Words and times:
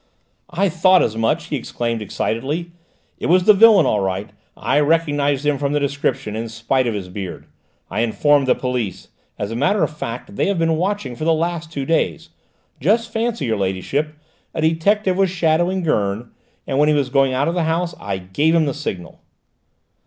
"I 0.49 0.67
thought 0.67 1.03
as 1.03 1.15
much!" 1.15 1.49
he 1.49 1.55
exclaimed 1.55 2.01
excitedly. 2.01 2.71
"It 3.19 3.27
was 3.27 3.43
the 3.43 3.53
villain 3.53 3.85
all 3.85 3.99
right. 3.99 4.31
I 4.57 4.79
recognised 4.79 5.45
him 5.45 5.59
from 5.59 5.73
the 5.73 5.79
description, 5.79 6.35
in 6.35 6.49
spite 6.49 6.87
of 6.87 6.95
his 6.95 7.07
beard. 7.07 7.45
I 7.87 7.99
informed 7.99 8.47
the 8.47 8.55
police! 8.55 9.09
As 9.37 9.51
a 9.51 9.55
matter 9.55 9.83
of 9.83 9.95
fact 9.95 10.37
they 10.37 10.47
have 10.47 10.57
been 10.57 10.75
watching 10.77 11.15
for 11.15 11.23
the 11.23 11.35
last 11.35 11.71
two 11.71 11.85
days. 11.85 12.29
Just 12.79 13.13
fancy, 13.13 13.45
your 13.45 13.57
ladyship, 13.59 14.15
a 14.55 14.61
detective 14.61 15.17
was 15.17 15.29
shadowing 15.29 15.83
Gurn 15.83 16.31
and 16.65 16.79
when 16.79 16.89
he 16.89 16.95
was 16.95 17.09
going 17.09 17.33
out 17.33 17.47
of 17.47 17.53
the 17.53 17.65
house 17.65 17.93
I 17.99 18.17
gave 18.17 18.55
him 18.55 18.65
the 18.65 18.73
signal!" 18.73 19.21